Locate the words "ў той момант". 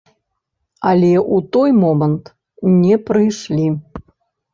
1.19-2.31